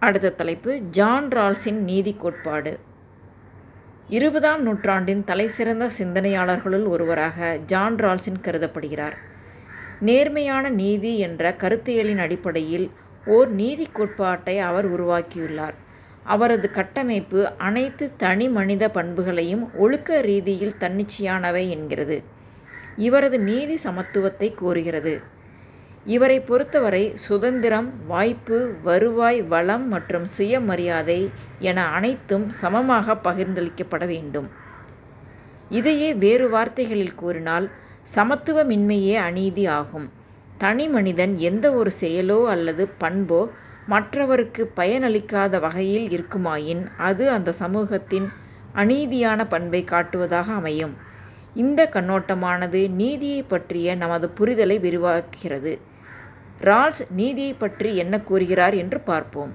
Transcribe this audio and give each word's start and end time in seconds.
அடுத்த 0.00 0.28
தலைப்பு 0.30 0.80
ஜான் 0.80 1.28
ரால்ஸின் 1.28 1.80
நீதி 1.80 2.16
கோட்பாடு. 2.18 2.78
இருபதாம் 4.08 4.62
நூற்றாண்டின் 4.62 5.24
தலைசிறந்த 5.24 5.90
சிந்தனையாளர்களுள் 5.98 6.84
ஒருவராக 6.84 7.58
ஜான் 7.66 7.96
ரால்ஸின் 7.96 8.40
கருதப்படுகிறார். 8.42 9.16
நேர்மையான 10.00 10.68
நீதி 10.68 11.18
என்ற 11.18 11.56
கருத்தியலின் 11.58 12.18
அடிப்படையில் 12.18 12.90
ஓர் 13.26 13.48
நீதி 13.48 13.88
கோட்பாட்டை 13.92 14.58
அவர் 14.58 15.00
உருவாக்கியுள்ளார். 15.00 15.76
அவரது 16.24 16.70
கட்டமைப்பு 16.70 17.52
அனைத்து 17.58 18.10
தனி 18.16 18.48
மனித 18.48 18.90
பண்புகளையும் 18.90 19.70
ஒழுக்க 19.76 20.20
ரீதியில் 20.20 20.78
தன்னிச்சையானவை 20.80 21.68
என்கிறது. 21.68 22.22
இவரது 22.96 23.40
நீதி 23.40 23.78
சமத்துவத்தை 23.84 24.54
கோருகிறது. 24.62 25.22
இவரை 26.04 26.40
பொறுத்தவரை 26.40 27.12
சுதந்திரம் 27.14 28.06
வாய்ப்பு 28.06 28.74
வருவாய் 28.82 29.42
வளம் 29.42 29.88
மற்றும் 29.88 30.24
சுயமரியாதை 30.24 31.30
என 31.58 31.86
அனைத்தும் 31.86 32.50
சமமாக 32.50 33.14
பகிர்ந்தளிக்கப்பட 33.14 34.06
வேண்டும். 34.06 34.48
இதையே 35.68 36.14
வேறு 36.14 36.48
வார்த்தைகளில் 36.48 37.14
கூறினால் 37.14 37.70
சமத்துவமின்மையே 38.16 39.14
அநீதி 39.14 39.66
ஆகும். 39.66 40.10
தனி 40.58 40.88
மனிதன் 40.88 41.38
எந்த 41.38 41.72
ஒரு 41.72 41.90
செயலோ 42.00 42.46
அல்லது 42.46 42.88
பண்போ 42.88 43.50
மற்றவருக்கு 43.86 44.72
பயனளிக்காத 44.76 45.60
வகையில் 45.60 46.10
இருக்குமாயின் 46.10 46.82
அது 46.96 47.30
அந்த 47.30 47.52
சமூகத்தின் 47.52 48.28
அநீதியான 48.74 49.48
பண்பை 49.48 49.84
காட்டுவதாக 49.84 50.48
அமையும். 50.54 50.96
இந்த 51.54 51.88
கண்ணோட்டமானது 51.92 52.90
நீதியை 52.90 53.42
பற்றிய 53.42 53.94
நமது 53.94 54.30
புரிதலை 54.38 54.78
விரிவாக்குகிறது. 54.80 55.78
ரால்ஸ் 56.68 57.02
நீதியை 57.18 57.52
பற்றி 57.54 57.90
என்ன 57.96 58.14
கூறுகிறார் 58.20 58.74
என்று 58.74 58.98
பார்ப்போம். 59.00 59.52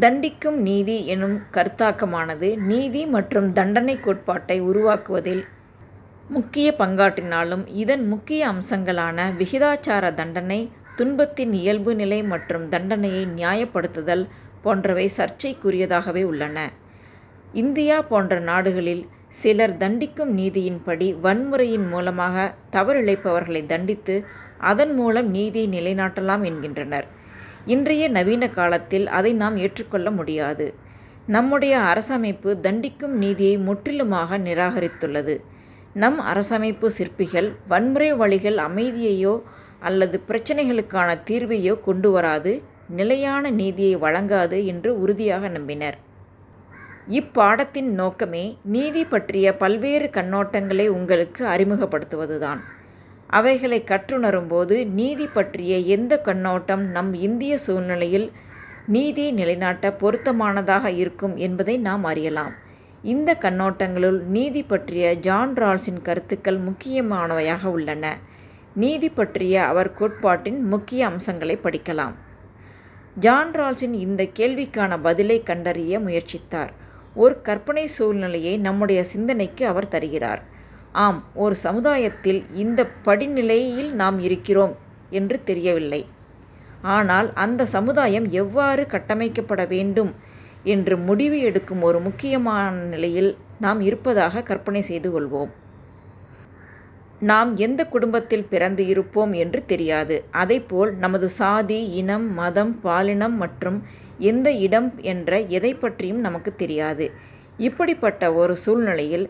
தண்டிக்கும் 0.00 0.58
நீதி 0.68 0.96
எனும் 1.06 1.36
கருத்தாக்கமானது 1.56 2.48
நீதி 2.70 3.02
மற்றும் 3.06 3.52
தண்டனை 3.52 3.96
கோட்பாட்டை 4.00 4.56
உருவாக்குவதில் 4.60 5.44
முக்கிய 6.28 6.68
பங்காற்றினாலும் 6.78 7.64
இதன் 7.82 8.04
முக்கிய 8.08 8.40
அம்சங்களான 8.52 9.28
விகிதாச்சார 9.40 10.04
தண்டனை 10.14 10.60
துன்பத்தின் 10.96 11.52
இயல்பு 11.52 11.92
நிலை 11.94 12.20
மற்றும் 12.32 12.64
தண்டனையை 12.68 13.24
நியாயப்படுத்துதல் 13.38 14.24
போன்றவை 14.62 15.06
சர்ச்சைக்குரியதாகவே 15.16 16.22
உள்ளன. 16.22 16.58
இந்தியா 17.52 17.98
போன்ற 18.02 18.40
நாடுகளில் 18.40 19.04
சிலர் 19.42 19.74
தண்டிக்கும் 19.82 20.32
நீதியின்படி 20.38 21.08
வன்முறையின் 21.24 21.86
மூலமாக 21.88 22.52
தவறிழைப்பவர்களை 22.72 23.62
தண்டித்து 23.66 24.16
அதன் 24.58 24.94
மூலம் 24.94 25.30
நீதியை 25.30 25.68
நிலைநாட்டலாம் 25.68 26.44
என்கின்றனர். 26.44 27.06
இன்றைய 27.66 28.08
நவீன 28.08 28.50
காலத்தில் 28.50 29.06
அதை 29.06 29.32
நாம் 29.32 29.56
ஏற்றுக்கொள்ள 29.56 30.10
முடியாது. 30.10 30.74
நம்முடைய 31.26 31.78
அரசமைப்பு 31.78 32.50
தண்டிக்கும் 32.62 33.14
நீதியை 33.16 33.58
முற்றிலுமாக 33.58 34.38
நிராகரித்துள்ளது. 34.38 35.40
நம் 35.94 36.20
அரசமைப்பு 36.20 36.86
சிற்பிகள் 36.86 37.56
வன்முறை 37.68 38.12
வழிகள் 38.12 38.56
அமைதியையோ 38.56 39.42
அல்லது 39.80 40.22
பிரச்சனைகளுக்கான 40.28 41.18
தீர்வையோ 41.26 41.80
கொண்டு 41.80 42.10
வராது 42.10 42.62
நிலையான 42.88 43.50
நீதியை 43.50 43.96
வழங்காது 43.96 44.66
என்று 44.66 45.00
உறுதியாக 45.00 45.48
நம்பினர். 45.48 45.94
இப்பாடத்தின் 47.08 47.90
நோக்கமே 47.90 48.58
நீதி 48.62 49.04
பற்றிய 49.04 49.56
பல்வேறு 49.56 50.10
கண்ணோட்டங்களை 50.12 50.88
உங்களுக்கு 50.88 51.46
அறிமுகப்படுத்துவதுதான். 51.46 52.58
அவைகளை 53.26 53.84
கற்றுணரும்போது 53.86 54.86
நீதி 54.86 55.26
பற்றிய 55.26 55.78
எந்த 55.78 56.20
கண்ணோட்டம் 56.20 56.82
நம் 56.82 57.14
இந்திய 57.14 57.58
சூழ்நிலையில் 57.58 58.32
நீதியை 58.86 59.32
நிலைநாட்ட 59.32 59.96
பொருத்தமானதாக 60.00 60.86
இருக்கும் 60.86 61.36
என்பதை 61.36 61.78
நாம் 61.78 62.04
அறியலாம். 62.04 62.52
இந்த 63.02 63.36
கண்ணோட்டங்களுள் 63.40 64.22
நீதி 64.22 64.62
பற்றிய 64.62 65.14
ஜான் 65.14 65.54
ரால்ஸின் 65.54 66.02
கருத்துக்கள் 66.02 66.58
முக்கியமானவையாக 66.60 67.64
உள்ளன. 67.64 68.18
நீதி 68.74 69.08
பற்றிய 69.08 69.64
அவர் 69.64 69.94
கோட்பாட்டின் 69.94 70.62
முக்கிய 70.62 71.06
அம்சங்களை 71.06 71.58
படிக்கலாம். 71.62 72.14
ஜான் 73.18 73.52
ரால்ஸின் 73.52 73.92
இந்த 73.92 74.22
கேள்விக்கான 74.22 74.98
பதிலை 75.02 75.42
கண்டறிய 75.42 75.98
முயற்சித்தார். 75.98 76.70
ஒரு 77.14 77.42
கற்பனை 77.42 77.86
சூழ்நிலையை 77.86 78.58
நம்முடைய 78.58 79.04
சிந்தனைக்கு 79.04 79.66
அவர் 79.66 79.88
தருகிறார். 79.88 80.54
ஆம் 81.04 81.18
ஒரு 81.34 81.54
சமுதாயத்தில் 81.64 82.40
இந்த 82.64 82.80
படிநிலையில் 83.06 83.90
நாம் 84.00 84.18
இருக்கிறோம் 84.26 84.74
என்று 85.10 85.36
தெரியவில்லை. 85.44 86.02
ஆனால் 86.94 87.28
அந்த 87.44 87.62
சமுதாயம் 87.74 88.26
எவ்வாறு 88.42 88.82
கட்டமைக்கப்பட 88.94 89.62
வேண்டும் 89.74 90.12
என்று 90.74 90.94
முடிவு 91.08 91.38
எடுக்கும் 91.48 91.82
ஒரு 91.82 91.98
முக்கியமான 92.00 92.74
நிலையில் 92.92 93.30
நாம் 93.64 93.80
இருப்பதாக 93.80 94.42
கற்பனை 94.42 94.82
செய்து 94.82 95.08
கொள்வோம். 95.12 95.52
நாம் 97.30 97.50
எந்த 97.56 97.80
குடும்பத்தில் 97.94 98.48
பிறந்து 98.48 98.82
இருப்போம் 98.86 99.32
என்று 99.42 99.60
தெரியாது. 99.66 100.16
அதைப்போல் 100.42 100.90
நமது 101.04 101.28
சாதி 101.38 101.80
இனம் 102.00 102.26
மதம் 102.34 102.74
பாலினம் 102.80 103.36
மற்றும் 103.42 103.78
எந்த 104.30 104.48
இடம் 104.66 104.90
என்ற 105.12 105.40
எதை 105.58 105.72
பற்றியும் 105.74 106.20
நமக்கு 106.20 106.50
தெரியாது. 106.62 107.06
இப்படிப்பட்ட 107.68 108.32
ஒரு 108.34 108.54
சூழ்நிலையில் 108.64 109.26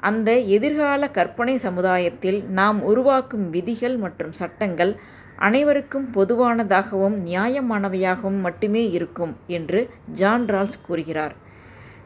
அந்த 0.00 0.38
எதிர்கால 0.38 1.08
கற்பனை 1.10 1.56
சமுதாயத்தில் 1.56 2.44
நாம் 2.44 2.82
உருவாக்கும் 2.82 3.50
விதிகள் 3.50 3.96
மற்றும் 3.96 4.32
சட்டங்கள் 4.32 4.92
அனைவருக்கும் 5.36 6.06
பொதுவானதாகவும் 6.14 7.16
நியாயமானவையாகவும் 7.26 8.40
மட்டுமே 8.40 8.90
இருக்கும் 8.90 9.36
என்று 9.46 9.90
ஜான் 10.12 10.46
ரால்ஸ் 10.46 10.80
கூறுகிறார். 10.86 11.34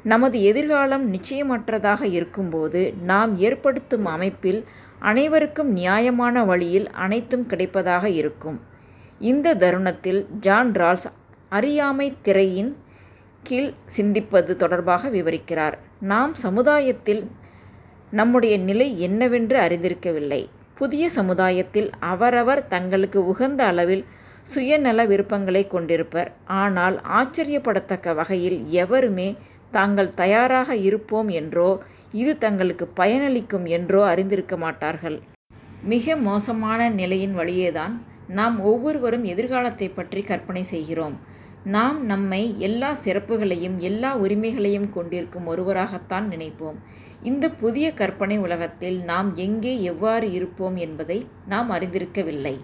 நமது 0.02 0.42
எதிர்காலம் 0.42 1.14
நிச்சயமற்றதாக 1.14 2.02
இருக்கும்போது 2.02 2.94
நாம் 3.02 3.36
ஏற்படுத்தும் 3.36 4.04
அமைப்பில் 4.04 4.64
அனைவருக்கும் 4.98 5.70
நியாயமான 5.72 6.44
வழியில் 6.44 6.90
அனைத்தும் 6.90 7.46
கிடைப்பதாக 7.48 8.04
இருக்கும். 8.04 8.60
இந்த 9.18 9.54
தருணத்தில் 9.54 10.26
ஜான் 10.40 10.72
ரால்ஸ் 10.72 11.08
அறியாமை 11.48 12.16
திரையின் 12.22 12.76
கீழ் 13.42 13.72
சிந்திப்பது 13.96 14.56
தொடர்பாக 14.56 15.08
விவரிக்கிறார். 15.08 15.74
நாம் 16.00 16.34
சமுதாயத்தில் 16.34 17.30
நம்முடைய 18.18 18.54
நிலை 18.68 18.88
என்னவென்று 19.06 19.56
அறிந்திருக்கவில்லை. 19.66 20.42
புதிய 20.80 21.04
சமுதாயத்தில் 21.16 21.88
அவரவர் 22.12 22.62
தங்களுக்கு 22.74 23.20
உகந்த 23.32 23.60
அளவில் 23.70 24.04
சுயநல 24.52 25.06
விருப்பங்களை 25.10 25.62
கொண்டிருப்பர். 25.74 26.30
ஆனால் 26.62 26.96
ஆச்சரியப்படத்தக்க 27.18 28.14
வகையில் 28.20 28.58
எவருமே 28.84 29.28
தாங்கள் 29.76 30.10
தயாராக 30.22 30.76
இருப்போம் 30.88 31.30
என்றோ 31.40 31.70
இது 32.22 32.32
தங்களுக்கு 32.38 32.86
பயனளிக்கும் 33.00 33.66
என்றோ 33.76 34.00
அறிந்திருக்க 34.10 34.56
மாட்டார்கள். 34.64 35.16
மிக 35.92 36.16
மோசமான 36.28 36.80
நிலையின் 36.98 37.34
வழியேதான் 37.40 37.94
நாம் 38.38 38.56
ஒவ்வொருவரும் 38.70 39.24
எதிர்காலத்தை 39.32 39.88
பற்றி 39.88 40.20
கற்பனை 40.22 40.62
செய்கிறோம். 40.74 41.16
நாம் 41.74 41.98
நம்மை 42.06 42.40
எல்லா 42.66 42.90
சிறப்புகளையும் 43.04 43.76
எல்லா 43.88 44.10
உரிமைகளையும் 44.24 44.88
கொண்டிருக்கும் 44.96 45.48
ஒருவராகத்தான் 45.52 46.26
நினைப்போம். 46.32 46.78
இந்த 47.28 47.46
புதிய 47.60 47.86
கற்பனை 47.94 48.36
உலகத்தில் 48.38 48.96
நாம் 49.10 49.28
எங்கே 49.44 49.72
எவ்வாறு 49.82 50.26
இருப்போம் 50.32 50.76
என்பதை 50.76 51.18
நாம் 51.52 51.70
அறிந்திருக்கவில்லை. 51.70 52.54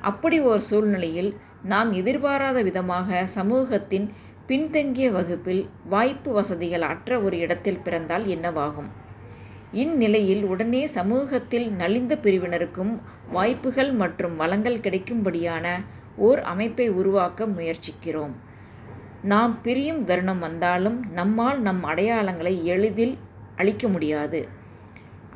அப்படி 0.00 0.36
ஒரு 0.40 0.62
சூழ்நிலையில் 0.68 1.30
நாம் 1.62 1.90
எதிர்பாராத 1.92 2.58
விதமாக 2.62 3.26
சமூகத்தின் 3.36 4.06
பின்தங்கிய 4.46 5.08
வகுப்பில் 5.10 5.62
வாய்ப்பு 5.88 6.30
வசதிகள் 6.32 6.86
அற்ற 6.92 7.20
ஒரு 7.20 7.36
இடத்தில் 7.38 7.82
பிறந்தால் 7.84 8.24
என்னவாகும்? 8.26 8.90
இந்நிலையில் 9.72 10.44
உடனே 10.44 10.82
சமூகத்தில் 10.98 11.68
நலிந்த 11.72 12.14
பிரிவினருக்கும் 12.24 12.92
வாய்ப்புகள் 13.32 13.92
மற்றும் 13.92 14.36
வளங்கள் 14.36 14.82
கிடைக்கும்படியான 14.84 15.66
ஓர் 16.28 16.40
அமைப்பை 16.52 16.86
உருவாக்க 17.00 17.46
முயற்சிக்கிறோம். 17.56 18.34
நாம் 19.22 19.54
பிரியும் 19.62 20.04
தருணம் 20.04 20.38
வந்தாலும் 20.38 20.98
நம்மால் 21.12 21.60
நம் 21.60 21.82
அடையாளங்களை 21.84 22.54
எளிதில் 22.74 23.14
அழிக்க 23.60 23.84
முடியாது. 23.88 24.40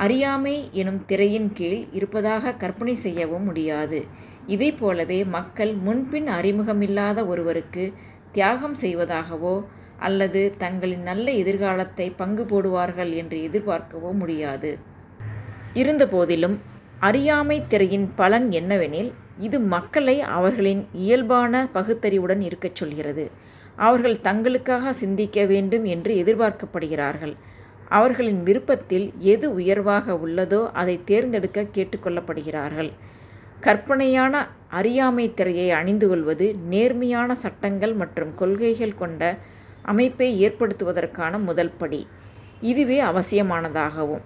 அறியாமை 0.04 0.54
எனும் 0.80 1.00
திரையின் 1.06 1.50
கீழ் 1.52 1.82
இருப்பதாக 1.98 2.54
கற்பனை 2.62 2.94
செய்யவும் 3.04 3.46
முடியாது. 3.48 3.98
இதை 4.46 4.70
போலவே 4.72 5.20
மக்கள் 5.36 5.72
முன்பின் 5.86 6.28
அறிமுகமில்லாத 6.38 7.20
ஒருவருக்கு 7.26 7.84
தியாகம் 8.32 8.76
செய்வதாகவோ 8.80 9.54
அல்லது 9.98 10.40
தங்களின் 10.58 11.04
நல்ல 11.10 11.26
எதிர்காலத்தை 11.42 12.06
பங்கு 12.16 12.44
போடுவார்கள் 12.44 13.12
என்று 13.20 13.38
எதிர்பார்க்கவோ 13.48 14.10
முடியாது. 14.22 14.70
இருந்தபோதிலும் 15.74 16.56
அறியாமை 17.00 17.56
திரையின் 17.68 18.08
பலன் 18.16 18.48
என்னவெனில் 18.60 19.10
இது 19.46 19.58
மக்களை 19.74 20.16
அவர்களின் 20.36 20.82
இயல்பான 21.04 21.62
பகுத்தறிவுடன் 21.72 22.42
இருக்கச் 22.48 22.78
சொல்கிறது. 22.80 23.24
அவர்கள் 23.86 24.22
தங்களுக்காக 24.26 24.92
சிந்திக்க 25.02 25.38
வேண்டும் 25.52 25.86
என்று 25.94 26.12
எதிர்பார்க்கப்படுகிறார்கள். 26.22 27.34
அவர்களின் 27.96 28.42
விருப்பத்தில் 28.42 29.06
எது 29.32 29.46
உயர்வாக 29.54 30.14
உள்ளதோ 30.24 30.60
அதை 30.80 30.94
தேர்ந்தெடுக்க 31.04 31.62
கேட்டுக்கொள்ளப்படுகிறார்கள். 31.76 32.90
கற்பனையான 33.60 34.34
அறியாமை 34.78 35.26
திரையை 35.38 35.68
அணிந்து 35.80 36.06
கொள்வது 36.08 36.46
நேர்மையான 36.72 37.34
சட்டங்கள் 37.44 37.94
மற்றும் 37.94 38.32
கொள்கைகள் 38.34 39.00
கொண்ட 39.02 39.22
அமைப்பை 39.92 40.28
ஏற்படுத்துவதற்கான 40.46 41.38
முதல் 41.48 41.74
படி. 41.80 42.00
இதுவே 42.70 42.98
அவசியமானதாகவும். 43.10 44.24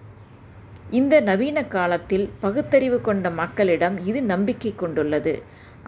இந்த 0.98 1.14
நவீன 1.20 1.58
காலத்தில் 1.74 2.26
பகுத்தறிவு 2.40 2.98
கொண்ட 3.00 3.30
மக்களிடம் 3.40 3.96
இது 4.10 4.20
நம்பிக்கை 4.32 4.72
கொண்டுள்ளது. 4.76 5.34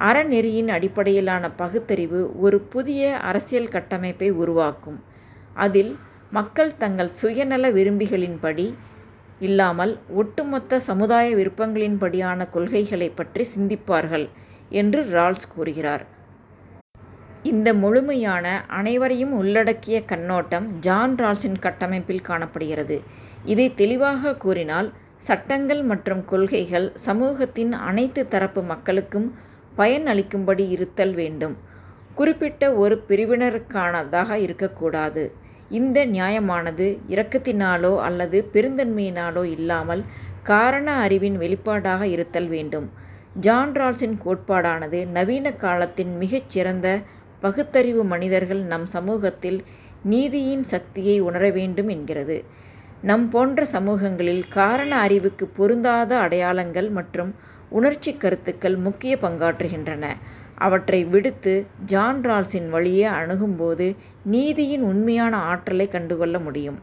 அறநெறியின் 0.09 0.71
அடிப்படையிலான 0.77 1.45
பகுத்தறிவு 1.63 2.21
ஒரு 2.41 2.59
புதிய 2.75 3.03
அரசியல் 3.31 3.73
கட்டமைப்பை 3.75 4.29
உருவாக்கும். 4.43 4.99
அதில் 5.55 5.93
மக்கள் 6.37 6.73
தங்கள் 6.79 7.09
சுயநல 7.21 7.71
விரும்பிகளின்படி 7.77 8.67
இல்லாமல் 9.47 9.93
ஒட்டுமொத்த 10.21 10.79
சமுதாய 10.89 11.27
விருப்பங்களின்படியான 11.37 12.47
கொள்கைகளை 12.51 13.09
பற்றி 13.11 13.45
சிந்திப்பார்கள் 13.55 14.27
என்று 14.81 15.01
ரால்ஸ் 15.15 15.49
கூறுகிறார். 15.55 16.05
இந்த 17.43 17.69
முழுமையான 17.75 18.47
அனைவரையும் 18.79 19.33
உள்ளடக்கிய 19.33 19.99
கண்ணோட்டம் 20.05 20.67
ஜான் 20.81 21.17
ரால்ஸின் 21.23 21.59
கட்டமைப்பில் 21.59 22.27
காணப்படுகிறது. 22.31 22.99
இதை 23.45 23.67
தெளிவாக 23.75 24.37
கூறினால் 24.37 24.89
சட்டங்கள் 25.29 25.83
மற்றும் 25.83 26.25
கொள்கைகள் 26.25 26.89
சமூகத்தின் 27.07 27.73
அனைத்து 27.89 28.23
தரப்பு 28.29 28.63
மக்களுக்கும் 28.63 29.29
பயன் 29.77 30.07
அளிக்கும்படி 30.07 30.65
இருத்தல் 30.77 31.15
வேண்டும். 31.15 31.57
குறிப்பிட்ட 32.15 32.65
ஒரு 32.83 32.95
பிரிவினருக்கானதாக 33.09 34.31
இருக்கக்கூடாது. 34.47 35.25
இந்த 35.71 36.07
நியாயமானது 36.07 36.87
இரக்கத்தினாலோ 37.09 37.93
அல்லது 37.99 38.39
பெருந்தன்மையினாலோ 38.55 39.45
இல்லாமல் 39.57 40.03
காரண 40.43 40.93
அறிவின் 40.93 41.39
வெளிப்பாடாக 41.39 42.03
இருத்தல் 42.03 42.49
வேண்டும். 42.49 42.87
ஜான் 43.41 43.73
ரால்ஸின் 43.73 44.17
கோட்பாடானது 44.25 45.01
நவீன 45.07 45.53
காலத்தின் 45.53 46.17
மிகச்சிறந்த 46.17 46.87
பகுத்தறிவு 47.41 48.05
மனிதர்கள் 48.05 48.63
நம் 48.63 48.87
சமூகத்தில் 48.87 49.61
நீதியின் 50.03 50.65
சக்தியை 50.65 51.21
உணர 51.21 51.51
வேண்டும் 51.51 51.89
என்கிறது. 51.89 52.37
நம் 53.03 53.29
போன்ற 53.29 53.65
சமூகங்களில் 53.65 54.45
காரண 54.49 54.93
அறிவுக்கு 54.97 55.47
பொருந்தாத 55.47 56.19
அடையாளங்கள் 56.19 56.91
மற்றும் 56.91 57.31
உணர்ச்சி 57.69 58.13
கருத்துக்கள் 58.15 58.77
முக்கிய 58.77 59.19
பங்காற்றுகின்றன. 59.23 60.05
அவற்றை 60.61 61.05
விடுத்து 61.05 61.55
ஜான் 61.87 62.23
ரால்ஸின் 62.23 62.69
வழியே 62.69 63.05
அணுகும்போது 63.19 63.89
நீதியின் 64.25 64.83
உண்மையான 64.83 65.37
ஆற்றலை 65.53 65.89
கண்டுகொள்ள 65.89 66.39
முடியும். 66.39 66.79